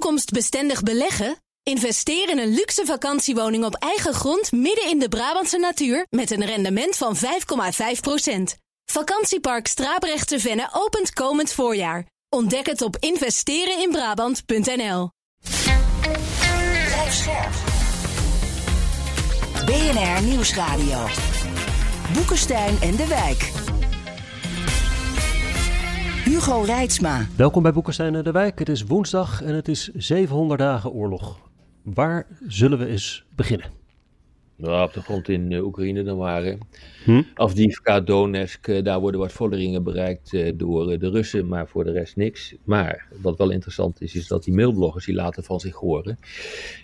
[0.00, 1.36] toekomstbestendig beleggen?
[1.62, 6.44] Investeer in een luxe vakantiewoning op eigen grond midden in de Brabantse natuur met een
[6.44, 7.20] rendement van 5,5%.
[8.84, 12.06] Vakantiepark Strabrechtse Venne opent komend voorjaar.
[12.28, 15.10] Ontdek het op investereninbrabant.nl.
[19.64, 21.06] BNR Nieuwsradio.
[22.12, 23.69] Boekenstein en de Wijk.
[26.30, 27.26] Hugo Reitsma.
[27.36, 28.58] Welkom bij Boekenstein en de Wijk.
[28.58, 31.50] Het is woensdag en het is 700 dagen oorlog.
[31.82, 33.66] Waar zullen we eens beginnen?
[34.56, 36.58] Nou, op de grond in uh, Oekraïne dan waren.
[37.04, 37.22] Hm?
[37.34, 41.92] Afdivka, Donetsk, uh, daar worden wat vorderingen bereikt uh, door de Russen, maar voor de
[41.92, 42.54] rest niks.
[42.64, 46.18] Maar wat wel interessant is, is dat die mailbloggers die laten van zich horen.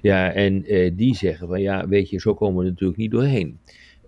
[0.02, 0.64] Ja, en
[0.96, 3.58] die zeggen van ja, weet je, zo komen we er natuurlijk niet doorheen.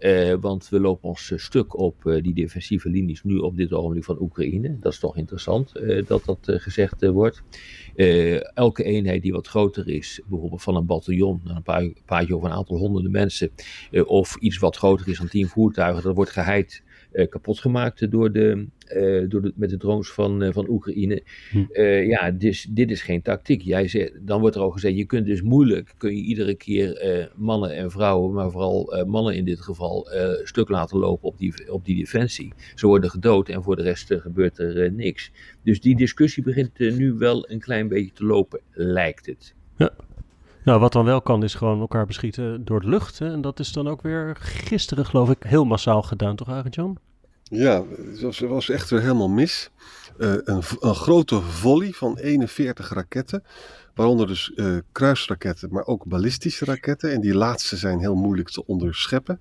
[0.00, 4.04] Uh, want we lopen ons stuk op uh, die defensieve linies nu op dit ogenblik
[4.04, 4.76] van Oekraïne.
[4.80, 5.72] Dat is toch interessant
[6.06, 7.42] dat dat gezegd wordt.
[8.54, 12.50] elke eenheid die wat groter is, bijvoorbeeld van een bataljon, een paar, paardje of een
[12.50, 13.50] aantal honderden mensen,
[14.04, 16.82] of iets wat groter is dan tien voertuigen, dat wordt geheid
[17.26, 18.66] kapot gemaakt door de,
[18.96, 21.22] uh, door de, met de drones van, uh, van Oekraïne.
[21.50, 21.82] Hm.
[22.08, 23.62] ja, dus dit is geen tactiek.
[23.62, 27.30] Jij zegt, dan wordt er al gezegd, je kunt dus moeilijk, kun je iedere keer
[27.36, 30.08] mannen en vrouwen, maar vooral mannen in dit geval,
[30.42, 32.52] stuk laten lopen op die, op die defensie.
[32.74, 35.30] Ze worden gedood en voor de rest gebeurt er niks.
[35.62, 39.54] Dus die discussie begint nu wel een klein beetje te lopen, lijkt het.
[39.76, 39.90] Ja.
[40.64, 43.18] Nou, wat dan wel kan, is gewoon elkaar beschieten door de lucht.
[43.18, 43.32] Hè?
[43.32, 46.98] En dat is dan ook weer gisteren, geloof ik, heel massaal gedaan, toch, Arend Jan?
[47.50, 47.84] Ja,
[48.20, 49.70] het was, echt weer helemaal mis.
[50.18, 53.42] Uh, een, een, grote volley van 41 raketten.
[53.94, 57.12] Waaronder dus uh, kruisraketten, maar ook ballistische raketten.
[57.12, 59.40] En die laatste zijn heel moeilijk te onderscheppen.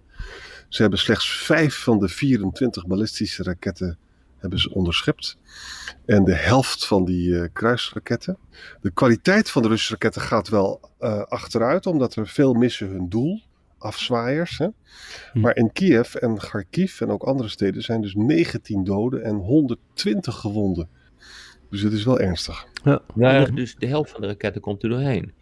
[0.70, 3.98] Ze hebben slechts vijf van de 24 ballistische raketten
[4.38, 5.38] hebben ze onderschept.
[6.06, 8.38] En de helft van die uh, kruisraketten.
[8.82, 10.92] De kwaliteit van de Russische raketten gaat wel
[11.28, 13.42] achteruit, omdat er veel missen hun doel.
[13.88, 14.58] Afzwaaiers.
[14.58, 14.68] Hè?
[15.34, 15.40] Hm.
[15.40, 20.36] Maar in Kiev en Kharkiv en ook andere steden zijn dus 19 doden en 120
[20.36, 20.90] gewonden.
[21.70, 22.68] Dus het is wel ernstig.
[23.16, 23.46] Ja.
[23.46, 25.34] dus de helft van de raketten komt er doorheen.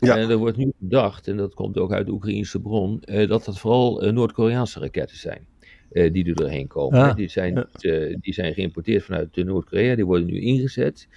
[0.00, 0.16] Ja.
[0.16, 3.44] En er wordt nu gedacht, en dat komt ook uit de Oekraïnse bron, uh, dat
[3.44, 5.46] dat vooral Noord-Koreaanse raketten zijn.
[5.92, 7.00] Uh, die er doorheen komen.
[7.00, 7.66] Ah, die, zijn, ja.
[7.80, 11.08] uh, die zijn geïmporteerd vanuit Noord-Korea, die worden nu ingezet.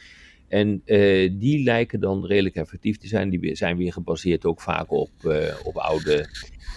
[0.49, 3.29] En uh, die lijken dan redelijk effectief te zijn.
[3.29, 5.11] Die zijn weer gebaseerd ook vaak op,
[5.63, 6.29] op oude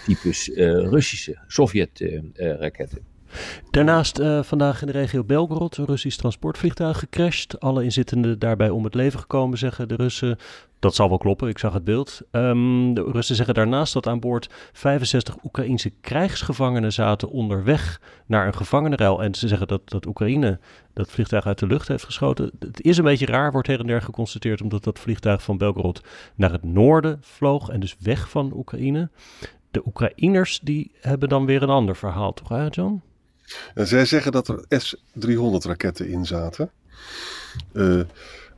[0.05, 2.99] types Russische, Sovjet-raketten.
[3.71, 7.59] Daarnaast vandaag in de regio Belgorod een Russisch transportvliegtuig gecrashed.
[7.59, 10.37] Alle inzittenden daarbij om het leven gekomen, zeggen de Russen.
[10.83, 12.21] Dat zal wel kloppen, ik zag het beeld.
[12.31, 18.55] Um, de Russen zeggen daarnaast dat aan boord 65 Oekraïnse krijgsgevangenen zaten onderweg naar een
[18.55, 19.23] gevangenenruil.
[19.23, 20.59] En ze zeggen dat, dat Oekraïne
[20.93, 22.51] dat vliegtuig uit de lucht heeft geschoten.
[22.59, 26.01] Het is een beetje raar, wordt her en der geconstateerd, omdat dat vliegtuig van Belgorod
[26.35, 29.09] naar het noorden vloog en dus weg van Oekraïne.
[29.71, 33.01] De Oekraïners die hebben dan weer een ander verhaal, toch, hè, John?
[33.75, 36.71] Zij zeggen dat er S-300 raketten in zaten.
[37.73, 38.01] Uh,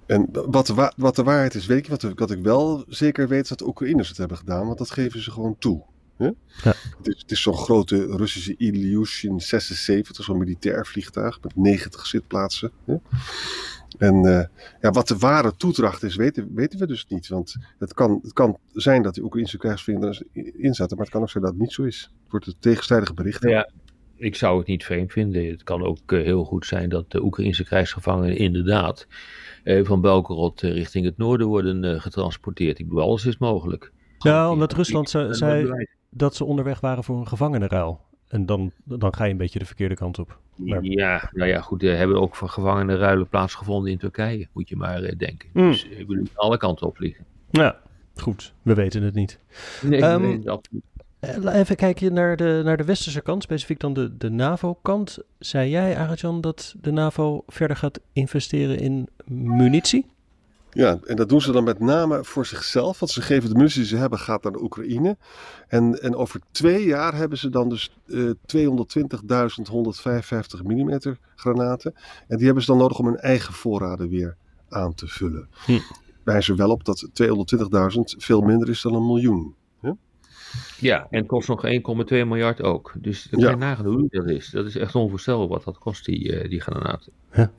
[0.05, 3.43] en wat de, wat de waarheid is, weet je wat, wat ik wel zeker weet,
[3.43, 5.83] is dat de Oekraïners het hebben gedaan, want dat geven ze gewoon toe.
[6.17, 6.33] Ja?
[6.63, 6.73] Ja.
[6.97, 12.71] Het is, is zo'n grote Russische Ilyushin 76, zo'n militair vliegtuig met 90 zitplaatsen.
[12.83, 12.99] Ja?
[13.97, 14.43] En uh,
[14.81, 17.27] ja, wat de ware toedracht is, weten, weten we dus niet.
[17.27, 21.21] Want het kan, het kan zijn dat die Oekraïnse krijgsvrienden in zaten, maar het kan
[21.21, 22.11] ook zijn dat het niet zo is.
[22.23, 23.49] Het wordt een tegenstrijdige berichten.
[23.49, 23.69] Ja,
[24.17, 25.45] ik zou het niet vreemd vinden.
[25.45, 29.07] Het kan ook uh, heel goed zijn dat de Oekraïnse krijgsgevangenen inderdaad
[29.63, 32.79] uh, van Belgorod uh, richting het noorden worden getransporteerd.
[32.79, 33.91] Ik bedoel, alles is mogelijk.
[34.17, 38.01] Ja, omdat Rusland ze, zei dat ze onderweg waren voor een gevangenenruil.
[38.27, 40.39] En dan, dan ga je een beetje de verkeerde kant op.
[40.55, 40.83] Maar...
[40.83, 41.83] Ja, nou ja, goed.
[41.83, 45.49] Er hebben ook gevangenenruilen plaatsgevonden in Turkije, moet je maar denken.
[45.53, 45.71] Mm.
[45.71, 47.25] Dus ik bedoel, alle kanten op vliegen.
[47.51, 47.79] Ja,
[48.15, 48.53] goed.
[48.61, 49.39] We weten het niet.
[49.81, 50.94] Nee, um, we weten het absoluut eh,
[51.45, 55.17] even kijken naar de, naar de westerse kant, specifiek dan de, de NAVO-kant.
[55.39, 60.05] Zei jij, Arjan, dat de NAVO verder gaat investeren in munitie?
[60.75, 62.99] Ja, en dat doen ze dan met name voor zichzelf.
[62.99, 65.17] Want ze geven de munitie die ze hebben, gaat naar de Oekraïne.
[65.67, 68.35] En, en over twee jaar hebben ze dan dus uh, 220.155
[70.63, 70.99] mm
[71.35, 71.93] granaten.
[72.27, 74.37] En die hebben ze dan nodig om hun eigen voorraden weer
[74.69, 75.49] aan te vullen.
[75.65, 75.79] Hm.
[76.23, 79.55] Wijzen wel op dat 220.000 veel minder is dan een miljoen.
[80.79, 81.71] Ja, en het kost nog 1,2
[82.09, 82.93] miljard ook.
[82.97, 84.49] Dus dan kan je nagaan hoe dat is.
[84.49, 87.11] Dat is echt onvoorstelbaar wat dat kost, die, uh, die granaten.
[87.33, 87.51] Ja.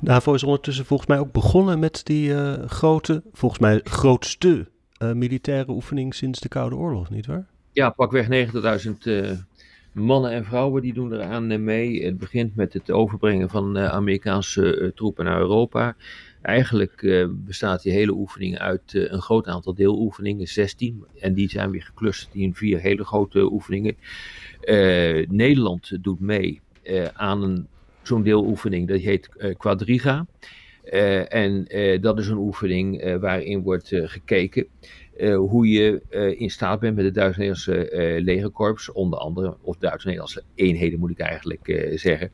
[0.00, 4.68] NAVO is ondertussen volgens mij ook begonnen met die uh, grote, volgens mij grootste
[5.02, 7.46] uh, militaire oefening sinds de Koude Oorlog, nietwaar?
[7.72, 8.26] Ja, pakweg
[8.84, 8.92] 90.000
[9.92, 12.04] mannen en vrouwen die doen eraan mee.
[12.04, 15.96] Het begint met het overbrengen van Amerikaanse troepen naar Europa.
[16.42, 21.04] Eigenlijk bestaat die hele oefening uit een groot aantal deeloefeningen, 16.
[21.20, 23.96] En die zijn weer geclusterd in vier hele grote oefeningen.
[25.28, 26.60] Nederland doet mee
[27.12, 27.66] aan
[28.02, 30.26] zo'n deeloefening, dat heet Quadriga.
[31.28, 31.66] en
[32.00, 34.66] dat is een oefening waarin wordt gekeken
[35.16, 39.76] uh, hoe je uh, in staat bent met de Duits-Nederlandse uh, legerkorps, onder andere, of
[39.76, 42.30] Duits-Nederlandse eenheden moet ik eigenlijk zeggen,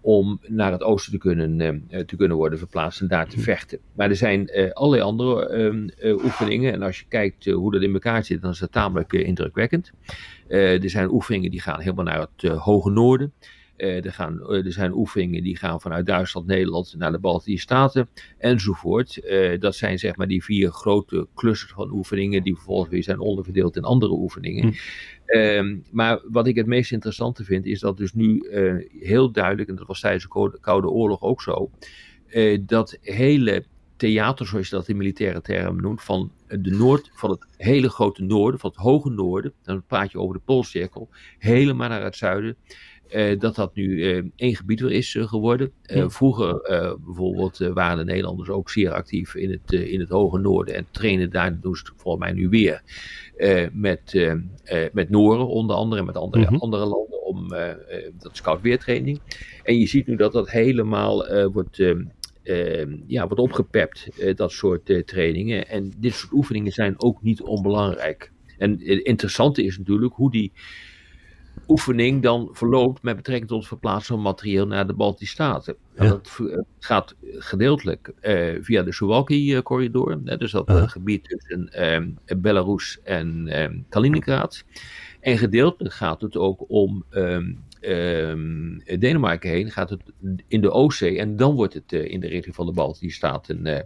[0.00, 1.58] om naar het oosten te kunnen,
[2.06, 3.44] te kunnen worden verplaatst en daar te mhm.
[3.44, 3.78] vechten.
[3.92, 5.88] Maar er zijn allerlei andere ehm,
[6.24, 9.92] oefeningen en als je kijkt hoe dat in elkaar zit, dan is dat tamelijk indrukwekkend.
[10.48, 13.32] er zijn oefeningen die gaan helemaal naar het hoge noorden.
[13.76, 17.60] Uh, er, gaan, uh, er zijn oefeningen die gaan vanuit Duitsland, Nederland naar de Baltische
[17.60, 18.08] Staten
[18.38, 19.20] enzovoort.
[19.24, 23.18] Uh, dat zijn zeg maar die vier grote clusters van oefeningen die vervolgens weer zijn
[23.18, 24.62] onderverdeeld in andere oefeningen.
[24.62, 24.72] Hm.
[25.24, 28.46] Ehm, maar wat ik het meest interessante vind is dat dus nu
[29.00, 31.70] heel duidelijk, en dat was tijdens de Koude Oorlog ook zo,
[32.66, 33.64] dat hele
[34.02, 38.22] theater, zoals je dat in militaire termen noemt, van, de noord, van het hele grote
[38.22, 41.08] noorden, van het hoge noorden, dan praat je over de Poolcirkel,
[41.38, 42.56] helemaal naar het zuiden,
[43.14, 45.72] uh, dat dat nu uh, één gebied weer is uh, geworden.
[46.06, 46.60] Vroeger
[47.04, 51.30] bijvoorbeeld waren de Nederlanders ook zeer actief in het, in het hoge noorden en trainen
[51.30, 52.82] daar, doen ze volgens mij nu weer,
[53.72, 54.32] met,
[54.92, 56.58] met Noren onder andere en met andere, mm -hmm.
[56.58, 57.48] andere landen om
[58.18, 59.20] dat scout weertraining.
[59.62, 61.76] En je ziet nu dat dat helemaal wordt...
[63.06, 65.68] ja, wordt opgepept, dat soort trainingen.
[65.68, 68.32] En dit soort oefeningen zijn ook niet onbelangrijk.
[68.58, 70.52] En het interessante is natuurlijk hoe die,
[71.68, 75.76] oefening dan verloopt met betrekking tot het verplaatsen van materieel naar de Baltische Staten.
[75.96, 76.08] Ja.
[76.08, 81.70] Dat eh, gaat gedeeltelijk uh, via de Suwalki-corridor, dus dat uh gebied tussen
[82.26, 84.64] uh, Belarus en ehm, Kaliningrad.
[85.20, 87.58] En gedeeltelijk gaat het ook om um,
[87.88, 90.02] um, Denemarken heen, gaat het
[90.48, 93.66] in de Oostzee en dan wordt het uh, in de richting van de Baltische Staten
[93.66, 93.78] uh,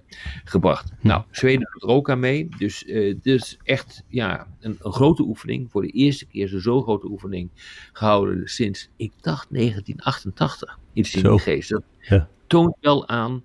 [0.44, 0.92] gebracht.
[1.00, 1.06] Hm.
[1.06, 4.92] Nou, Zweden doet er ook aan mee, dus uh, dit is echt ja, een, een,
[4.92, 5.70] grote oefening.
[5.70, 7.50] Voor de eerste keer is zo'n grote oefening
[7.92, 11.70] gehouden sinds, ik dacht 1988, iets in de geest.
[11.70, 12.28] Dat ja.
[12.46, 13.44] toont wel aan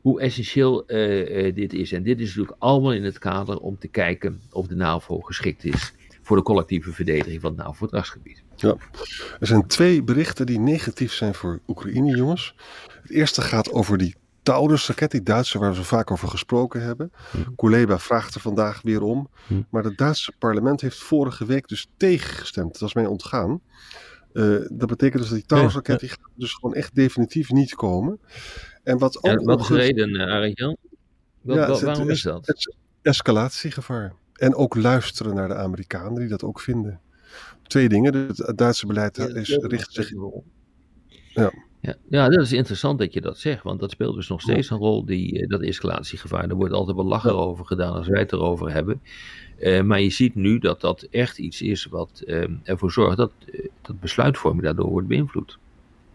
[0.00, 0.86] hoe essentieel
[1.54, 1.92] dit is.
[1.92, 5.64] En dit is natuurlijk allemaal in het kader om te kijken of de NAVO geschikt
[5.64, 5.92] is
[6.30, 8.42] voor de collectieve verdediging van het NAVO-verdragsgebied.
[8.56, 8.76] Ja,
[9.40, 12.54] er zijn twee berichten die negatief zijn voor Oekraïne, jongens.
[13.02, 17.12] Het eerste gaat over die Taurus-raket, die Duitse waar we zo vaak over gesproken hebben.
[17.30, 17.54] Hm.
[17.56, 19.28] Kuleba vraagt er vandaag weer om.
[19.46, 19.62] Hm.
[19.70, 22.78] Maar het Duitse parlement heeft vorige week dus tegengestemd.
[22.78, 23.60] Dat is mij ontgaan.
[24.32, 28.20] Uh, dat betekent dus dat die Taurus-raket die dus gewoon echt definitief niet komen.
[28.82, 30.76] En wat ook ja, wat de reden, uh, Arjan?
[31.42, 32.46] Ja, waarom is dat?
[32.46, 34.12] Het escalatiegevaar.
[34.40, 37.00] En ook luisteren naar de Amerikanen die dat ook vinden.
[37.62, 38.14] Twee dingen.
[38.14, 40.12] Het Duitse beleid is, richt zich.
[41.28, 41.52] Ja.
[41.82, 44.70] Ja, ja, dat is interessant dat je dat zegt, want dat speelt dus nog steeds
[44.70, 46.48] een rol, die, eh, dat escalatiegevaar.
[46.48, 49.00] Er wordt altijd wel lachen over gedaan als wij het erover hebben.
[49.58, 53.32] Uh, maar je ziet nu dat dat echt iets is wat uh, ervoor zorgt dat,
[53.46, 55.58] uh, dat besluitvorming daardoor wordt beïnvloed.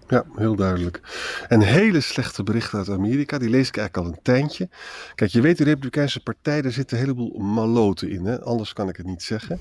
[0.07, 1.01] Ja, heel duidelijk.
[1.47, 4.69] En hele slechte berichten uit Amerika, die lees ik eigenlijk al een tijdje.
[5.15, 8.41] Kijk, je weet, de Republikeinse Partij, daar zitten een heleboel maloten in, hè?
[8.41, 9.59] anders kan ik het niet zeggen.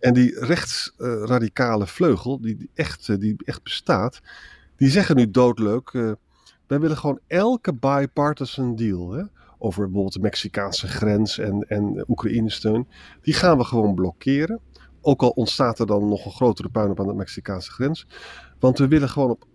[0.00, 4.20] En die rechtsradicale vleugel, die echt, eh, die echt bestaat,
[4.76, 6.12] die zeggen nu doodleuk, uh,
[6.66, 9.22] wij willen gewoon elke bipartisan deal, hè?
[9.58, 12.88] over bijvoorbeeld de Mexicaanse grens en, en Oekraïne-steun,
[13.22, 14.60] die gaan we gewoon blokkeren.
[15.00, 18.06] Ook al ontstaat er dan nog een grotere puinhoop aan de Mexicaanse grens.
[18.58, 19.46] Want we willen gewoon op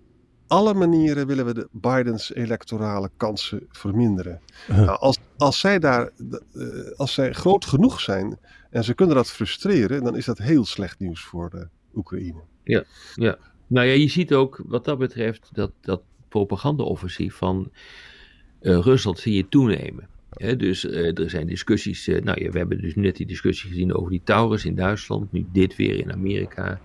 [0.52, 4.42] alle manieren willen we de Bidens electorale kansen verminderen.
[4.68, 6.10] Nou, als, als, zij daar,
[6.54, 8.38] uh, als zij groot genoeg zijn
[8.70, 12.42] en ze kunnen dat frustreren, dan is dat heel slecht nieuws voor de Oekraïne.
[12.64, 12.84] Ja,
[13.16, 13.38] ja.
[13.68, 17.72] Nou ja, je ziet ook wat dat betreft dat, dat propagandaoffensief van
[18.62, 20.08] uh, Rusland zie je toenemen.
[20.58, 24.12] dus uh, er zijn discussies, nou ja, we hebben dus net die discussie gezien over
[24.12, 26.82] die Taurus in Duitsland, nu dit weer in Amerika.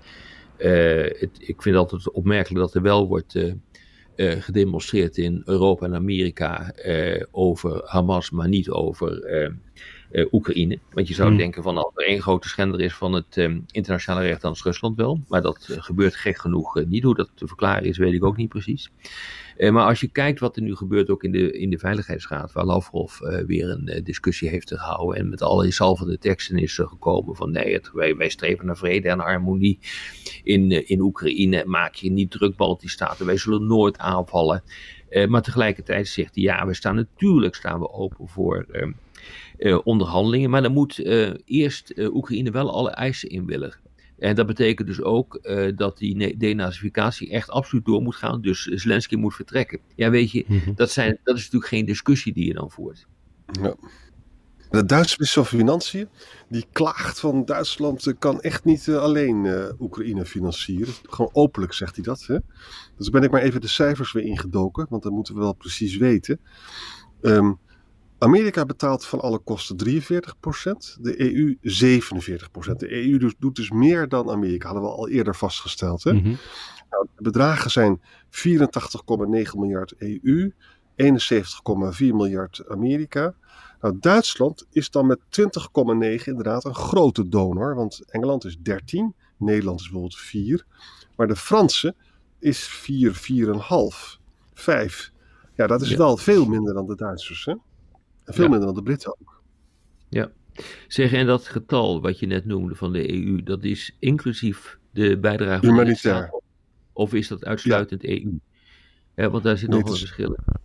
[0.59, 3.53] Het, ik vind het altijd opmerkelijk dat er wel wordt uh,
[4.17, 6.75] uh, gedemonstreerd in Europa en Amerika
[7.31, 9.29] over Hamas, maar niet over
[10.33, 10.79] Oekraïne.
[10.93, 11.39] Want je zou hmm.
[11.39, 13.37] denken van als er één grote schender is van het
[13.71, 15.21] internationale recht, dan is Rusland wel.
[15.29, 17.03] Maar dat gebeurt gek genoeg niet.
[17.03, 18.91] Hoe dat te verklaren is, weet ik ook niet precies.
[19.57, 22.53] Uh, maar als je kijkt wat er nu gebeurt ook in de, in de Veiligheidsraad,
[22.53, 26.75] waar Lavrov uh, weer een uh, discussie heeft gehouden en met alle salvende teksten is
[26.75, 29.79] gekomen van nee, het, wij, wij streven naar vrede en harmonie
[30.43, 34.63] in, in Oekraïne, maak je niet druk Baltische Staten, wij zullen nooit aanvallen.
[35.29, 38.67] maar tegelijkertijd zegt hij, ja, we staan natuurlijk staan we open voor
[39.85, 40.99] onderhandelingen, maar dan moet
[41.45, 43.86] eerst Oekraïne wel alle eisen inwilligen.
[44.19, 45.41] En dat betekent dus ook
[45.75, 48.41] dat die denazificatie echt absoluut door moet gaan.
[48.41, 49.81] Dus Zelensky moet vertrekken.
[49.95, 50.75] Ja, weet je, mhm.
[50.75, 53.07] dat, zijn, dat is natuurlijk geen discussie die je dan voert.
[53.61, 53.77] Ja.
[54.71, 56.09] De Duitse minister van Financiën
[56.49, 60.95] die klaagt van Duitsland kan echt niet eh, alleen uh, Oekraïne financieren.
[61.03, 62.25] Gewoon openlijk zegt hij dat.
[62.27, 62.39] Hè?
[62.97, 65.97] Dus ben ik maar even de cijfers weer ingedoken, want dan moeten we wel precies
[65.97, 66.41] weten.
[67.23, 67.53] Ehm,
[68.19, 72.77] Amerika betaalt van alle kosten 43%, de EU 47%.
[72.77, 76.05] De EU doet, doet, dus meer dan Amerika, hadden we al eerder vastgesteld.
[76.05, 76.13] Hè?
[76.13, 76.35] Mhm.
[76.91, 80.53] nou, de bedragen zijn 84,9 miljard EU,
[80.97, 83.35] 71,4 miljard Amerika.
[83.81, 89.81] Nou, Duitsland is dan met 20,9 inderdaad een grote donor, want Engeland is 13, Nederland
[89.81, 90.67] is bijvoorbeeld 4,
[91.17, 91.95] maar de Franse
[92.39, 94.21] is 4, 4,5,
[94.55, 95.13] 5.
[95.55, 97.55] Ja, dat is wel veel minder dan de Duitsers, hè?
[98.27, 99.43] En veel minder dan de Britten ook.
[100.09, 100.31] Ja.
[100.89, 105.19] Zeg, en dat getal wat je net noemde van de EU, dat is inclusief de
[105.19, 106.41] bijdrage van de?
[106.93, 108.39] Of is dat uitsluitend EU?
[109.15, 110.65] Ja, want daar zit nog een verschil in.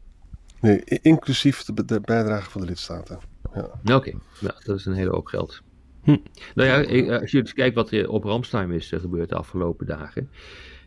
[0.61, 3.19] Nee, inclusief de, bijdrage van de lidstaten.
[3.53, 3.95] Ja.
[3.95, 5.61] Oké, ja, dat is een hele hoop geld.
[6.03, 6.17] Hm.
[6.55, 9.35] Nou ja, eh, als je dus kijkt wat er op Ramstein is eh, gebeurd de
[9.35, 10.29] afgelopen dagen.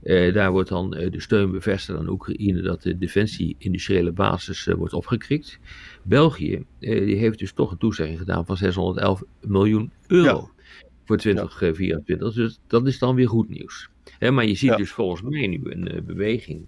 [0.05, 5.59] Eh, daar wordt dan de steun bevestigd aan Oekraïne dat de defensie-industriële basis wordt opgekrikt.
[6.03, 10.51] België die heeft dus toch een toezegging gedaan van 611 miljoen euro
[11.05, 12.33] voor 2024.
[12.33, 13.89] Dus dat is dan weer goed nieuws.
[14.21, 16.67] maar je ziet dus volgens mij nu een beweging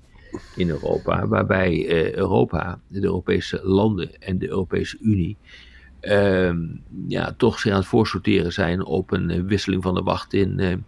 [0.57, 5.37] in Europa, waarbij eh, Europa, de Europese landen en de Europese Unie
[6.01, 6.59] ehm,
[7.09, 10.85] ja, toch zich aan het voorsorteren zijn op een eh, wisseling van de wacht in,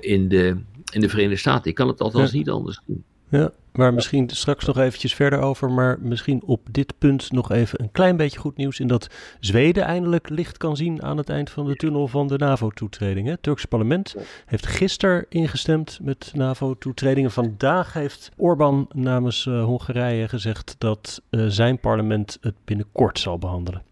[0.00, 0.56] in, de,
[0.92, 1.70] in de Verenigde Staten.
[1.70, 3.04] Ik kan het althans niet anders doen.
[3.28, 5.70] Ja, maar misschien straks nog eventjes verder over.
[5.70, 8.80] Maar misschien op dit punt nog even een klein beetje goed nieuws.
[8.80, 9.08] In dat
[9.40, 13.28] Zweden eindelijk licht kan zien aan het eind van de tunnel van de NAVO-toetreding.
[13.28, 14.14] Het Turkse parlement
[14.46, 17.30] heeft gisteren ingestemd met NAVO-toetredingen.
[17.30, 23.82] Vandaag heeft Orbán namens uh, Hongarije gezegd dat uh, zijn parlement het binnenkort zal behandelen.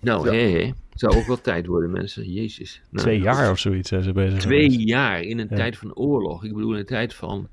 [0.00, 0.72] Nou, hé, hé.
[0.94, 2.32] Zou ook wel tijd worden, mensen.
[2.32, 2.82] Jezus.
[2.90, 4.38] Nou, Twee jaar of zoiets zijn ze bezig.
[4.38, 6.44] Twee jaar in een tijd van oorlog.
[6.44, 7.48] Ik bedoel, in een tijd van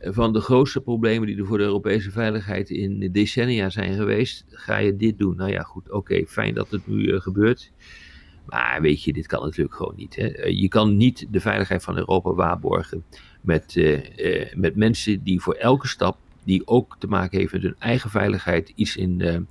[0.00, 4.76] van de grootste problemen die er voor de Europese veiligheid in decennia zijn geweest, ga
[4.76, 5.36] je dit doen.
[5.36, 7.72] Nou ja, goed, oké, fijn dat het nu uh, gebeurt.
[8.46, 10.16] Maar weet je, dit kan natuurlijk gewoon niet.
[10.16, 10.26] Hè?
[10.26, 13.04] Eh, je kan niet de veiligheid van Europa waarborgen
[13.40, 14.00] met, uh,
[14.54, 18.72] met mensen die voor elke stap, die ook te maken heeft met hun eigen veiligheid,
[18.74, 19.46] iets, in,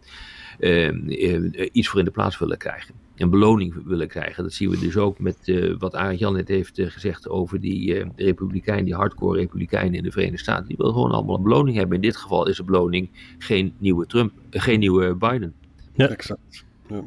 [1.72, 4.44] iets voor in de plaats willen krijgen een beloning willen krijgen.
[4.44, 7.60] Dat zien we dus ook met uh, wat Arend Jan net heeft uh, gezegd over
[7.60, 10.68] die uh, republikein, die hardcore republikeinen in de Verenigde Staten.
[10.68, 11.96] Die willen gewoon allemaal een beloning hebben.
[11.96, 15.54] In dit geval is de beloning geen nieuwe Trump, geen nieuwe Biden.
[15.94, 16.66] Ja, exact.
[16.88, 17.04] Ja.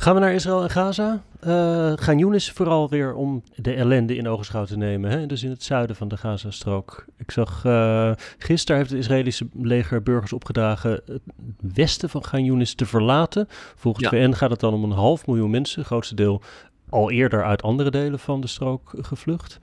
[0.00, 1.22] Gaan we naar Israël en Gaza?
[1.46, 5.10] Uh, gaan Younes vooral weer om de ellende in ogenschouw te nemen.
[5.10, 5.26] Hè?
[5.26, 7.04] Dus in het zuiden van de Gazastrook.
[7.16, 11.22] Ik zag uh, gisteren heeft het Israëlische leger burgers opgedragen het
[11.60, 13.46] westen van Gaan Younes te verlaten.
[13.76, 14.10] Volgens ja.
[14.10, 15.84] VN gaat het dan om een half miljoen mensen.
[15.84, 16.42] Grootste deel
[16.88, 19.60] al eerder uit andere delen van de strook gevlucht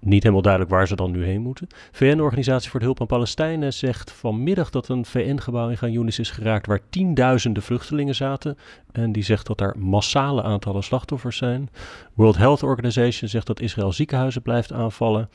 [0.00, 1.66] niet helemaal duidelijk waar ze dan nu heen moeten.
[1.92, 6.30] VN-organisatie voor de Hulp aan Palestijnen zegt vanmiddag dat een VN-gebouw in Gaan Yunis is
[6.30, 8.58] geraakt waar tienduizenden vluchtelingen zaten.
[8.92, 11.68] En die zegt dat er massale aantallen slachtoffers zijn.
[12.14, 15.28] World Health Organization zegt dat Israël ziekenhuizen blijft aanvallen.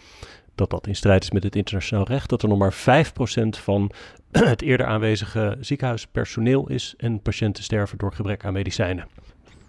[0.55, 2.29] Dat dat in strijd is met het internationaal recht.
[2.29, 2.77] Dat er nog maar 5%
[3.49, 3.91] van
[4.31, 6.93] het eerder aanwezige ziekenhuispersoneel is.
[6.97, 9.07] En patiënten sterven door gebrek aan medicijnen.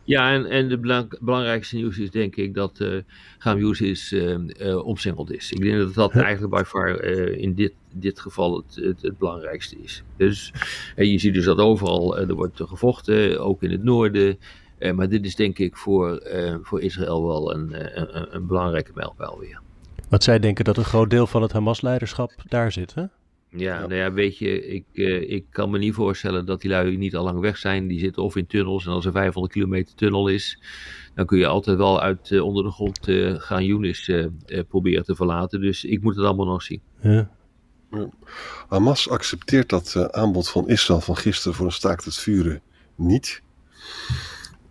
[0.06, 3.00] Ja, en, en de belangrijkste nieuws is denk ik dat uh,
[3.38, 5.52] Gambius is uh, omsingeld is.
[5.52, 7.02] Ik denk dat dat eigenlijk bij far
[7.34, 10.02] in dit, dit geval het, het, het belangrijkste is.
[10.16, 10.52] Dus
[10.96, 14.38] je ziet dus dat overal er wordt gevochten, ook in het noorden.
[14.94, 16.22] maar dit is denk ik voor,
[16.62, 19.60] voor Israël wel een, een, een belangrijke mijlpaal weer.
[20.08, 23.04] Want zij denken dat een groot deel van het Hamas-leiderschap daar zit, hè?
[23.56, 26.96] Ja, nou ja, weet je, ik, uh, ik kan me niet voorstellen dat die lui
[26.96, 27.86] niet al lang weg zijn.
[27.86, 30.60] Die zitten of in tunnels en als er 500 kilometer tunnel is,
[31.14, 34.10] dan kun je altijd wel uit uh, onder de grond uh, gaan Yunis
[34.68, 35.60] proberen te verlaten.
[35.60, 36.80] Dus ik moet het allemaal nog zien.
[37.00, 37.30] Ja.
[37.90, 38.08] Ja.
[38.68, 42.60] Hamas accepteert dat aanbod van Israël van gisteren voor een staakt het vuren
[42.94, 43.42] niet.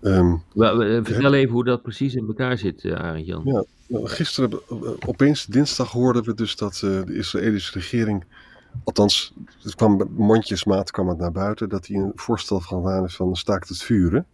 [0.02, 3.42] Um, vertel even hoe dat precies in elkaar zit, Arend Jan.
[3.46, 4.60] Ja, nou, gisteren,
[5.08, 8.26] opeens dinsdag, hoorden we dus dat de Israëlische regering
[8.84, 13.36] Althans, het kwam mondjesmaat kwam het naar buiten dat hij een voorstel gedaan is van
[13.36, 14.26] staakt het vuren.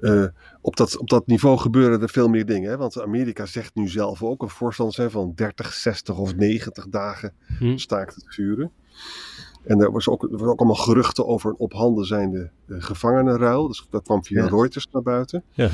[0.00, 0.24] Uh,
[0.60, 2.70] op, dat, op dat niveau gebeuren er veel meer dingen.
[2.70, 2.76] Hè?
[2.76, 7.32] Want Amerika zegt nu zelf ook een voorstel zijn van 30, 60 of 90 dagen
[7.58, 7.76] hm.
[7.76, 8.70] staakt het vuren.
[9.64, 12.82] En er was, ook, er was ook allemaal geruchten over een op handen zijnde uh,
[12.82, 13.68] gevangenenruil.
[13.68, 15.42] Dus dat kwam via Reuters naar buiten.
[15.50, 15.70] Ja.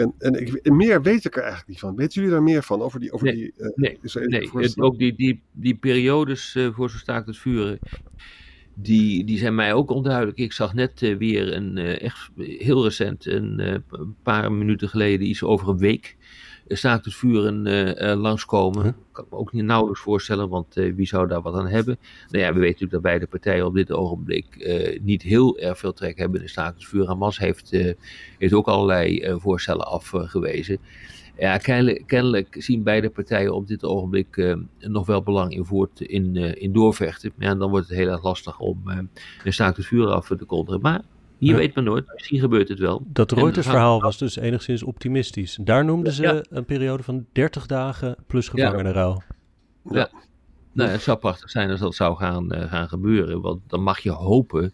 [0.00, 1.96] En, en ik, meer weet ik er eigenlijk niet van.
[1.96, 2.82] Weten jullie daar meer van?
[2.82, 3.98] Over die, over nee, die, uh, nee,
[4.52, 4.76] nee.
[4.76, 7.78] ook die, die, die periodes uh, voor zo'n staakt het vuren,
[8.74, 10.38] die, die zijn mij ook onduidelijk.
[10.38, 15.42] Ik zag net uh, weer een, echt heel recent, een, een, paar minuten geleden, iets
[15.42, 16.16] over een week,
[16.76, 17.62] staakt het vuren
[18.18, 18.82] langskomen.
[18.82, 18.92] Huh?
[19.12, 21.98] Kan ik me ook niet nauwelijks voorstellen, want wie zou daar wat aan hebben?
[22.28, 24.72] Nou ja, we weten natuurlijk dat beide partijen op dit ogenblik
[25.02, 27.08] niet heel erg veel trek hebben in de staakt het vuren.
[27.08, 27.70] Hamas heeft,
[28.38, 30.78] heeft ook allerlei voorstellen afgewezen.
[31.40, 36.00] Ja, kennelijk, kennelijk, zien beide partijen op dit ogenblik uh, nog wel belang in, voort,
[36.00, 37.32] in, uh, in doorvechten.
[37.38, 38.98] Ja, dan wordt het heel erg lastig om uh,
[39.44, 40.80] een staakt het vuur af te konteren.
[40.80, 41.02] Maar
[41.40, 41.56] hier ja.
[41.56, 43.06] weet men nooit, misschien gebeurt het wel.
[43.06, 45.58] Dat Reuters-verhaal was dus enigszins optimistisch.
[45.60, 46.42] Daar noemden ze ja.
[46.50, 49.22] een periode van 30 dagen plus gevangenenruil.
[49.84, 49.98] Ja.
[49.98, 50.10] ja.
[50.72, 53.40] Nou, het zou prachtig zijn als dat zou gaan, gaan gebeuren.
[53.40, 54.72] Want dan mag je hopen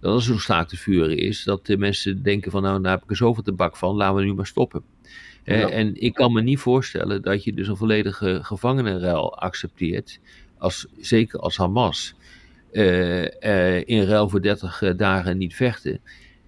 [0.00, 2.92] dat als er zo'n staakt te vuren is, dat de mensen denken van nou, daar
[2.92, 4.82] heb ik er zoveel te bak van, laten we nu maar stoppen.
[5.44, 5.68] Ja.
[5.68, 10.20] En ik kan me niet voorstellen dat je dus een volledige gevangenenruil accepteert,
[10.58, 12.14] als, zeker als Hamas,
[13.84, 16.00] in ruil voor 30 uh, dagen niet vechten.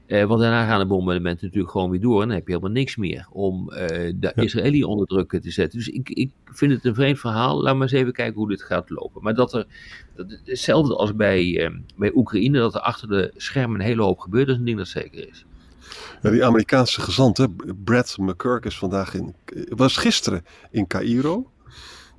[0.09, 2.97] want daarna gaan de bombardementen natuurlijk gewoon weer door en dan heb je helemaal niks
[2.97, 4.43] meer om de ja.
[4.43, 5.78] Israëli onder druk te zetten.
[5.78, 7.62] Dus ik, ik vind het een vreemd verhaal.
[7.62, 9.23] Laat maar eens even kijken hoe dit gaat lopen.
[9.23, 9.66] Maar dat er,
[10.16, 14.47] dat, hetzelfde als bij, bij Oekraïne, dat er achter de schermen een hele hoop gebeurt,
[14.47, 15.45] dat is een ding dat zeker is.
[16.23, 17.47] Ja, die Amerikaanse gezant, hè,
[17.85, 19.35] Brad McCurk, is vandaag in,
[19.69, 21.50] was gisteren in Cairo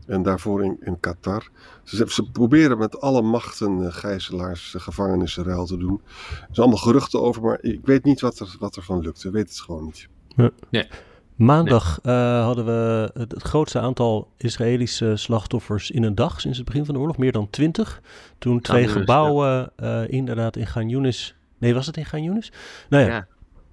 [0.05, 1.49] en daarvoor in, in Qatar.
[1.83, 6.01] Ze, ze, proberen met alle machten uh, gijzelaars, uh, gevangenissenruil te doen.
[6.03, 9.23] Er zijn allemaal geruchten over, maar ik weet niet wat er, wat er van lukt.
[9.23, 10.07] We weten het gewoon niet.
[10.35, 10.49] Ja.
[10.69, 10.87] Nee.
[11.35, 12.15] Maandag nee.
[12.15, 16.85] uh, hadden we het, het, grootste aantal Israëlische slachtoffers in een dag sinds het begin
[16.85, 17.17] van de oorlog.
[17.17, 18.01] Meer dan twintig.
[18.37, 20.03] Toen twee gebouwen ja.
[20.03, 21.35] inderdaad in Yunis...
[21.57, 22.51] Nee, was het in Gaan Yunis?
[22.89, 23.27] Nou ja, ja.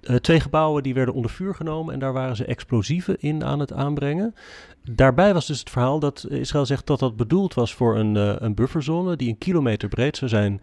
[0.09, 3.59] Uh, twee gebouwen die werden onder vuur genomen en daar waren ze explosieven in aan
[3.59, 4.35] het aanbrengen.
[4.91, 8.35] Daarbij was dus het verhaal dat Israël zegt dat dat bedoeld was voor een, uh,
[8.37, 10.61] een bufferzone die een kilometer breed zou zijn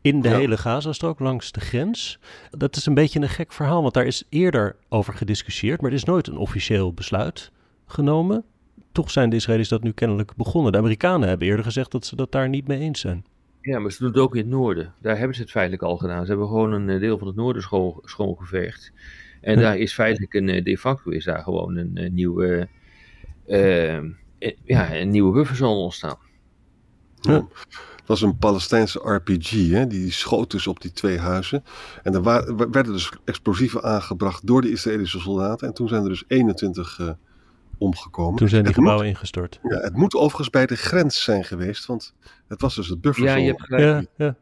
[0.00, 0.36] in de ja.
[0.36, 2.18] hele Gazastrook langs de grens.
[2.50, 5.96] Dat is een beetje een gek verhaal, want daar is eerder over gediscussieerd, maar er
[5.96, 7.50] is nooit een officieel besluit
[7.86, 8.44] genomen.
[8.92, 10.72] Toch zijn de Israëli's dat nu kennelijk begonnen.
[10.72, 13.24] De Amerikanen hebben eerder gezegd dat ze dat daar niet mee eens zijn.
[13.60, 14.94] Ja, maar ze doen het ook in het noorden.
[15.00, 16.22] Daar hebben ze het feitelijk al gedaan.
[16.22, 17.62] Ze hebben gewoon een deel van het noorden
[18.04, 18.92] schoongeveegd.
[19.40, 19.60] En hm.
[19.60, 22.68] daar is feitelijk een, de facto is daar gewoon een, een nieuwe,
[23.46, 24.02] uh,
[24.64, 26.18] ja, een nieuwe bufferzone ontstaan.
[27.20, 27.46] Ja.
[27.96, 29.86] Het was een Palestijnse RPG, hè?
[29.86, 31.64] die schoot dus op die twee huizen.
[32.02, 32.22] En er
[32.70, 35.68] werden dus explosieven aangebracht door de Israëlische soldaten.
[35.68, 37.10] En toen zijn er dus 21 uh,
[37.78, 38.38] omgekomen.
[38.38, 39.60] Toen zijn die het gebouwen moet, ingestort.
[39.62, 42.14] Ja, het moet overigens bij de grens zijn geweest, want
[42.48, 43.38] het was dus het bufferzone.
[43.38, 44.08] Ja, je hebt gelijk.
[44.16, 44.36] Ja, ja.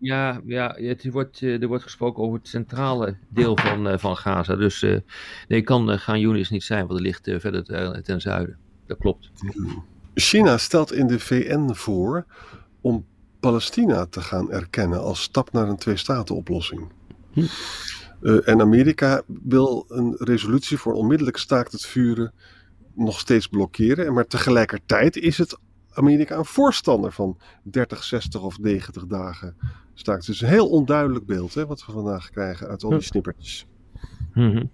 [0.00, 4.56] Ja, ja het wordt, er wordt gesproken over het centrale deel van, uh, van Gaza.
[4.56, 4.98] Dus uh,
[5.48, 8.58] nee, kan uh, gaan Yunis niet zijn, want het ligt verder ten, ten zuiden.
[8.86, 9.30] Dat klopt.
[10.14, 12.26] China stelt in de VN voor
[12.80, 13.06] om
[13.40, 16.88] Palestina te gaan erkennen als stap naar een twee-staten-oplossing.
[17.32, 17.44] Hm.
[18.22, 22.32] En Amerika wil een resolutie voor onmiddellijk staakt het vuren
[22.94, 24.12] nog steeds blokkeren.
[24.12, 25.58] Maar tegelijkertijd is het
[25.92, 29.56] Amerika een voorstander van 30, 60 of 90 dagen
[29.94, 30.26] staakt.
[30.26, 33.66] Dus een heel onduidelijk beeld hè, wat we vandaag krijgen uit al die snippertjes.
[34.34, 34.70] Mm -hmm.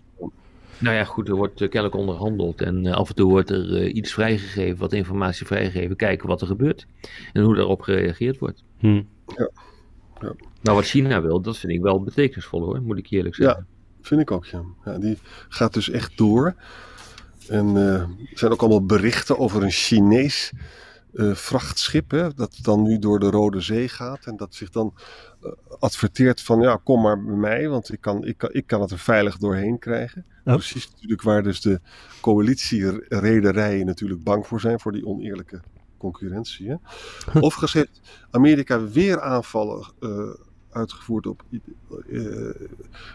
[0.78, 3.82] Nou ja, goed, er wordt uh, kennelijk onderhandeld en uh, af en toe wordt er
[3.82, 6.86] uh, iets vrijgegeven, wat informatie vrijgegeven, kijken wat er gebeurt
[7.32, 8.64] en hoe daarop gereageerd wordt.
[8.78, 9.02] Hm.
[9.36, 9.50] Ja.
[10.24, 10.34] Ja.
[10.62, 13.66] Nou, wat China wil, dat vind ik wel betekenisvol hoor, moet ik eerlijk zeggen.
[13.68, 14.62] Ja, vind ik ook, ja.
[14.84, 16.54] ja die gaat dus echt door.
[17.48, 20.52] En er zijn ook allemaal berichten over een Chinees
[21.14, 24.94] uh, vrachtschip, hè, dat dan nu door de Rode Zee gaat en dat zich dan
[25.42, 28.80] uh, adverteert van ja, kom maar bij mij, want ik kan, ik kan, ik kan
[28.80, 30.24] het er veilig doorheen krijgen.
[30.44, 30.54] Oh.
[30.54, 31.80] Precies natuurlijk waar dus de
[32.20, 35.60] coalitierederijen natuurlijk bang voor zijn, voor die oneerlijke
[36.10, 36.68] concurrentie.
[36.68, 36.76] Hè.
[37.46, 40.34] Overigens heeft Amerika weer aanvallen uh,
[40.70, 41.42] uitgevoerd op,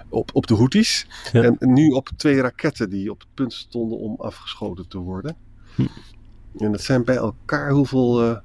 [0.10, 1.08] op, op de Houthis.
[1.32, 1.44] Ja.
[1.44, 5.36] En nu op twee raketten die op het punt stonden om afgeschoten te worden.
[5.76, 5.88] Hm.
[6.58, 8.38] En dat zijn bij elkaar, hoeveel uh,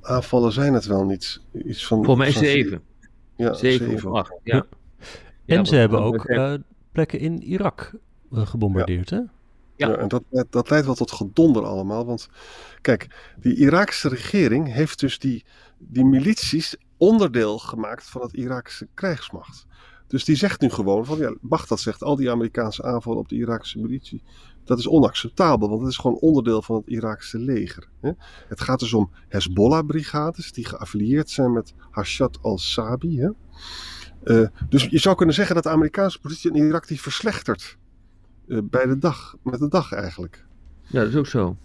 [0.00, 1.40] aanvallen zijn het wel niet?
[1.66, 2.82] Iets van, Voor mij zeven.
[3.36, 4.32] Ja, zeven, zeven of acht.
[4.42, 4.54] Ja.
[4.54, 4.66] ja.
[5.44, 6.54] En ja, ze hebben ook uh,
[6.92, 7.92] plekken in Irak
[8.32, 9.20] uh, gebombardeerd, hè?
[9.76, 9.96] Ja.
[9.96, 12.06] en dat, dat leidt wel tot gedonder allemaal.
[12.06, 12.28] Want
[12.80, 15.44] kijk, die Iraakse regering heeft dus die,
[15.78, 19.66] die milities onderdeel gemaakt van het Iraakse krijgsmacht.
[20.06, 23.36] Dus die zegt nu gewoon van ja, Baghdad zegt al die Amerikaanse aanvallen op de
[23.36, 24.22] Iraakse militie.
[24.64, 27.88] Dat is onacceptabel, want het is gewoon onderdeel van het Iraakse leger.
[28.00, 28.10] Hè?
[28.48, 33.28] Het gaat dus om Hezbollah-brigades die geaffilieerd zijn met Hashad al-Sabi.
[34.24, 37.76] Uh, dus je zou kunnen zeggen dat de Amerikaanse positie in Irak die verslechtert.
[38.46, 40.44] Bij de dag, met de dag eigenlijk.
[40.86, 41.56] Ja, dat is ook zo.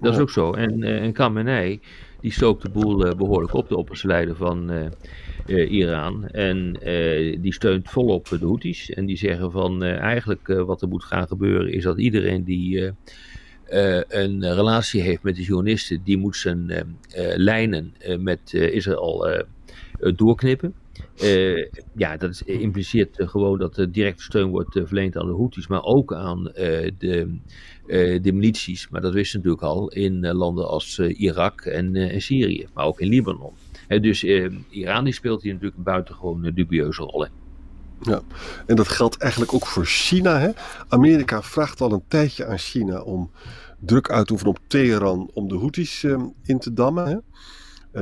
[0.00, 0.52] Dat is ook zo.
[0.52, 1.80] En, en Khamenei,
[2.20, 4.90] die stookt de boel behoorlijk op, de opperste van
[5.46, 6.28] Iran.
[6.28, 6.72] En
[7.40, 8.90] die steunt volop de Houthis.
[8.90, 12.92] En die zeggen van eigenlijk wat er moet gaan gebeuren is dat iedereen die
[14.08, 16.96] een relatie heeft met de journalisten, die moet zijn
[17.34, 19.44] lijnen met Israël
[19.98, 20.74] doorknippen.
[21.22, 25.82] Uh, ja, dat impliceert gewoon dat er directe steun wordt verleend aan de Houthis, maar
[25.82, 26.42] ook aan
[26.98, 27.38] de,
[28.22, 28.88] de milities.
[28.88, 33.08] Maar dat wisten natuurlijk al in landen als Irak en, en, Syrië, maar ook in
[33.08, 33.52] Libanon.
[33.88, 34.24] dus
[34.70, 37.30] Iran die speelt hier natuurlijk een buitengewoon dubieuze rol in.
[38.00, 38.20] Ja,
[38.66, 40.38] en dat geldt eigenlijk ook voor China.
[40.38, 40.50] Hè?
[40.88, 43.30] Amerika vraagt al een tijdje aan China om
[43.78, 46.04] druk uit te oefenen op Teheran om de Houthis
[46.42, 47.06] in te dammen.
[47.06, 47.16] Hè?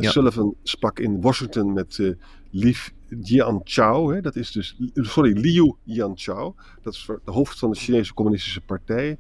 [0.01, 2.17] Uh, Sullivan sprak in Washington met
[2.53, 2.77] uh, Li
[3.21, 4.11] Jianchao.
[4.11, 6.55] Hè, dat is dus, sorry, Liu Jianchao.
[6.83, 9.19] Dat is de hoofd van de Chinese Communistische Partij,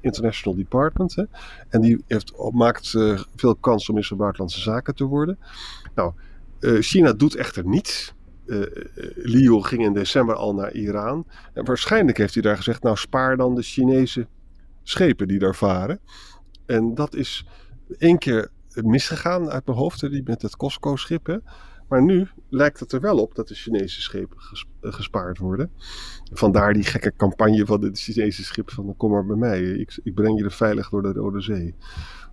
[0.00, 1.14] International Department.
[1.14, 1.24] Hè,
[1.68, 5.38] en die heeft, maakt uh, veel kans om minister buitenlandse zaken te worden.
[5.94, 6.12] Nou,
[6.60, 8.14] China doet echter niets.
[9.14, 11.26] Liu ging in december al naar Iran.
[11.52, 14.26] En waarschijnlijk heeft hij daar gezegd: Nou, spaar dan de Chinese
[14.82, 16.00] schepen die daar varen.
[16.66, 17.46] En dat is
[17.98, 18.50] één keer
[18.82, 21.40] misgegaan uit mijn hoofd, die met het Costco-schip.
[21.88, 24.36] Maar nu lijkt het er wel op dat de Chinese schepen
[24.80, 25.70] eh, gespaard worden.
[26.32, 30.14] Vandaar die gekke campagne van de Chinese schip van kom maar bij mij, ik, ik
[30.14, 31.74] breng je er veilig door de Rode Zee.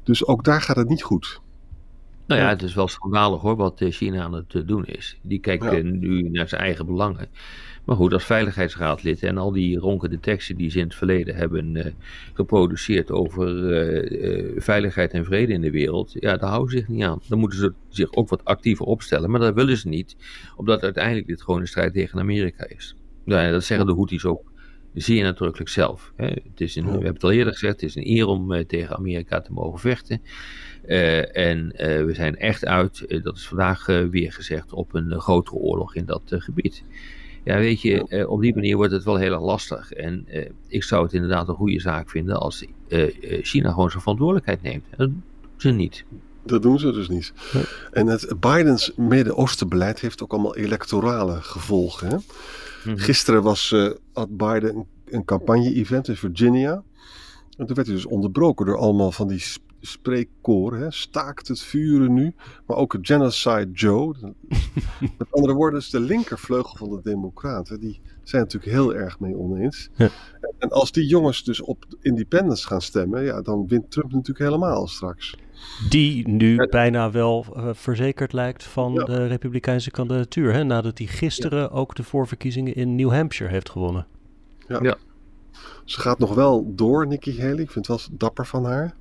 [0.03, 1.41] Dus ook daar gaat het niet goed.
[2.27, 5.19] Nou ja, het is wel schandalig hoor wat eh, China aan het eh, doen is.
[5.21, 7.29] Die kijkt nu naar zijn eigen belangen.
[7.85, 11.75] Maar goed, als veiligheidsraadlid en al die ronkende teksten die ze in het verleden hebben
[11.75, 11.85] uh,
[12.33, 13.47] geproduceerd over
[13.83, 17.21] uh, veiligheid en vrede in de wereld, ja, daar houden ze zich niet aan.
[17.27, 20.15] Dan moeten ze zich ook wat actiever opstellen, maar dat willen ze niet,
[20.55, 22.95] omdat uiteindelijk dit gewoon een strijd tegen Amerika is.
[23.25, 24.51] Dat zeggen de Houthis ook
[24.93, 26.13] zeer nadrukkelijk zelf.
[26.15, 26.25] Hè.
[26.25, 28.95] Het is een, we hebben het al eerder gezegd, het is een eer om tegen
[28.95, 30.21] Amerika te mogen vechten.
[30.85, 35.57] Uh, en uh, we zijn echt uit, dat is vandaag weer gezegd, op een grotere
[35.57, 36.83] oorlog in dat gebied.
[37.43, 39.91] Ja, weet je, eh, op die manier wordt het wel heel erg lastig.
[39.91, 44.01] En eh, ik zou het inderdaad een goede zaak vinden als eh, China gewoon zijn
[44.01, 44.85] verantwoordelijkheid neemt.
[44.89, 45.23] Dat doen
[45.57, 46.03] ze niet.
[46.43, 47.33] Dat doen ze dus niet.
[47.91, 52.07] En het Bidens Midden-Oosten-beleid heeft ook allemaal electorale gevolgen.
[52.07, 52.17] Hè?
[52.85, 52.97] Mhm.
[52.97, 53.75] Gisteren was,
[54.13, 56.83] had Biden een, een campagne-event in Virginia.
[57.57, 59.43] En toen werd hij dus onderbroken door allemaal van die
[59.81, 60.75] spreekkoor.
[60.75, 60.91] Hè?
[60.91, 62.35] Staakt het vuren nu.
[62.65, 64.15] Maar ook Genocide Joe.
[65.17, 67.79] Met andere woorden, is de linkervleugel van de Democraten.
[67.79, 69.89] Die zijn natuurlijk heel erg mee oneens.
[69.95, 70.09] Ja.
[70.57, 73.23] En als die jongens dus op independence gaan stemmen.
[73.23, 75.37] Ja, dan wint Trump natuurlijk helemaal straks.
[75.89, 79.03] Die nu bijna wel uh, verzekerd lijkt van ja.
[79.03, 80.53] de Republikeinse kandidatuur.
[80.53, 80.63] Hè?
[80.63, 81.67] Nadat hij gisteren ja.
[81.67, 84.07] ook de voorverkiezingen in New Hampshire heeft gewonnen.
[84.67, 84.79] Ja.
[84.81, 84.97] ja.
[85.85, 87.61] Ze gaat nog wel door, Nikki Haley.
[87.61, 88.95] Ik vind het wel dapper van haar.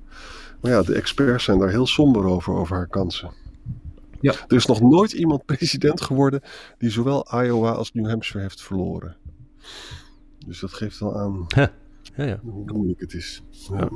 [0.61, 3.31] Maar ja, de experts zijn daar heel somber over, over haar kansen.
[4.19, 4.33] Ja.
[4.47, 6.41] Er is nog nooit iemand president geworden
[6.77, 9.15] die zowel Iowa als New Hampshire heeft verloren.
[10.45, 11.71] Dus dat geeft wel aan ja,
[12.15, 12.39] ja.
[12.43, 13.43] hoe moeilijk het is.
[13.49, 13.89] Ja.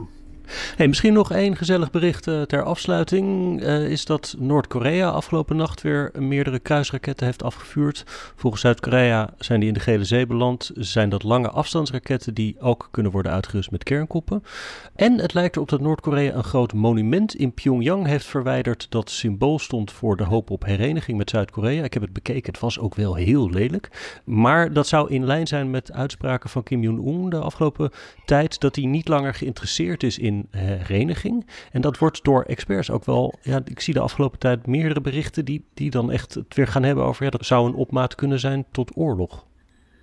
[0.77, 3.61] Misschien nog één gezellig bericht uh, ter afsluiting.
[3.61, 8.03] Uh, is dat Noord-Korea afgelopen nacht weer meerdere kruisraketten heeft afgevuurd.
[8.35, 10.71] Volgens Zuid-Korea zijn die in de Gele Zee beland.
[10.75, 14.43] Zijn dat lange afstandsraketten die ook kunnen worden uitgerust met kernkoppen.
[14.95, 18.87] En het lijkt erop dat Noord-Korea een groot monument in Pyongyang heeft verwijderd.
[18.89, 21.83] Dat symbool stond voor de hoop op hereniging met Zuid-Korea.
[21.83, 24.19] Ik heb het bekeken, het was ook wel heel lelijk.
[24.23, 27.91] Maar dat zou in lijn zijn met uitspraken van Kim Jong-un de afgelopen
[28.25, 28.59] tijd.
[28.59, 31.47] Dat hij niet langer geïnteresseerd is in hereniging.
[31.71, 33.33] En dat wordt door experts ook wel.
[33.41, 36.83] Ja, ik zie de afgelopen tijd meerdere berichten die, die dan echt het weer gaan
[36.83, 37.23] hebben over.
[37.23, 39.45] Ja, dat zou een opmaat kunnen zijn tot oorlog.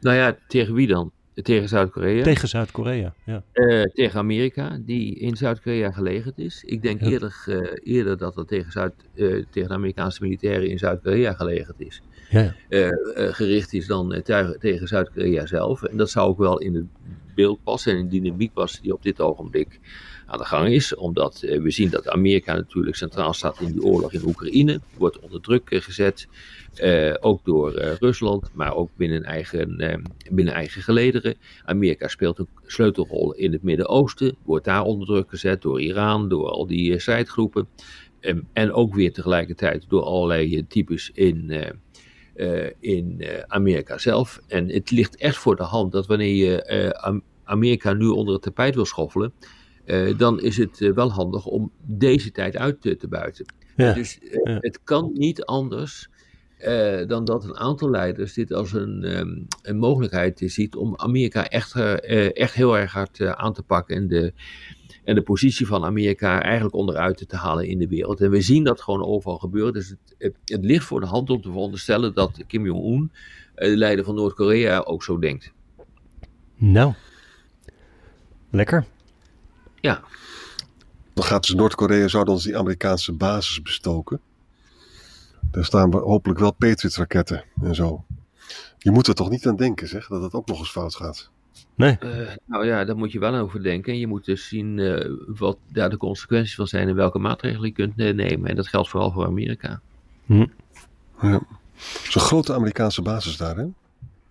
[0.00, 1.12] Nou ja, tegen wie dan?
[1.34, 2.22] Tegen Zuid-Korea.
[2.22, 3.42] Tegen Zuid-Korea, ja.
[3.54, 6.62] Uh, tegen Amerika, die in Zuid-Korea gelegerd is.
[6.66, 10.78] Ik denk eerder, uh, eerder dat het tegen, Zuid, uh, tegen de Amerikaanse militairen in
[10.78, 12.02] Zuid-Korea gelegerd is.
[12.30, 12.54] Ja.
[13.14, 14.22] gericht is dan
[14.58, 15.82] tegen Zuid-Korea zelf.
[15.82, 16.86] En dat zou ook wel in het
[17.34, 19.80] beeld passen en in de dynamiek passen die op dit ogenblik
[20.32, 20.94] aan de gang is.
[20.94, 24.80] Omdat uh, we zien dat Amerika natuurlijk centraal staat in die oorlog in Oekraïne.
[24.96, 26.28] Wordt onder druk uh, gezet.
[26.76, 29.76] Uh, ook door Rusland, maar ook binnen eigen,
[30.30, 31.34] binnen eigen gelederen.
[31.64, 34.36] Amerika speelt een sleutelrol in het Midden-Oosten.
[34.44, 37.68] Wordt daar onder druk gezet door Iran, door al die strijdgroepen.
[38.20, 41.52] Um, en ook weer tegelijkertijd door allerlei types in,
[42.80, 44.40] in Amerika zelf.
[44.46, 46.94] En het ligt echt voor de hand dat wanneer je
[47.44, 49.32] Amerika nu onder het tapijt wil schoffelen
[49.84, 53.44] uh, dan is het uh, wel handig om deze tijd uit te, te buiten.
[53.76, 54.58] Ja, dus ja.
[54.60, 56.08] het kan niet anders
[56.66, 61.48] uh, dan dat een aantal leiders dit als een, um, een mogelijkheid ziet om Amerika
[61.48, 64.32] echt, uh, echt heel erg hard uh, aan te pakken en de,
[65.04, 68.20] en de positie van Amerika eigenlijk onderuit te halen in de wereld.
[68.20, 69.72] En we zien dat gewoon overal gebeuren.
[69.72, 73.12] Dus het, het, het ligt voor de hand om te veronderstellen dat Kim Jong-un,
[73.54, 75.52] de leider van Noord-Korea, ook zo denkt.
[76.56, 76.92] Nou,
[78.50, 78.86] lekker.
[79.82, 80.00] Ja.
[81.14, 84.20] Dan gaat dus Noord-Korea zou dan die Amerikaanse basis bestoken.
[85.50, 88.04] Daar staan hopelijk wel Patriot-raketten en zo.
[88.78, 91.30] Je moet er toch niet aan denken, zeg, dat het ook nog eens fout gaat.
[91.74, 91.98] Nee.
[92.00, 93.98] Uh, nou ja, daar moet je wel over denken.
[93.98, 97.72] Je moet dus zien uh, wat daar de consequenties van zijn en welke maatregelen je
[97.72, 98.50] kunt nemen.
[98.50, 99.80] En dat geldt vooral voor Amerika.
[100.26, 100.46] Hm.
[101.22, 101.40] Ja.
[102.12, 103.66] Een grote Amerikaanse basis daar, hè?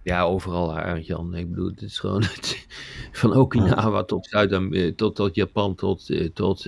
[0.03, 1.35] Ja, overal, Arend-Jan.
[1.35, 2.67] Ik bedoel, het is gewoon het,
[3.11, 6.67] van Okinawa tot, Zuid tot, tot Japan tot, uh, tot,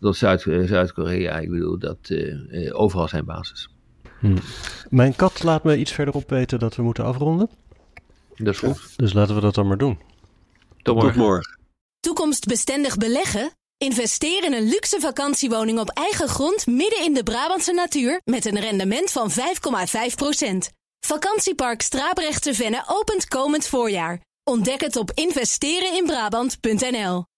[0.00, 1.38] tot Zuid, Zuid-Korea.
[1.38, 2.12] Ik bedoel, dat
[2.72, 3.68] overal zijn basis.
[4.20, 4.36] Hm.
[4.88, 7.50] Mijn kat laat me iets verderop weten dat we moeten afronden.
[8.36, 8.98] Dat is goed.
[8.98, 9.98] Dus laten we dat dan maar doen.
[10.82, 11.12] Tot morgen.
[11.12, 11.58] Tot morgen.
[12.00, 13.50] Toekomstbestendig beleggen?
[13.78, 18.60] Investeer in een luxe vakantiewoning op eigen grond midden in de Brabantse natuur met een
[18.60, 20.79] rendement van 5,5%.
[21.06, 24.20] Vakantiepark Strabrechtse Venne opent komend voorjaar.
[24.44, 27.29] Ontdek het op investereninbrabant.nl.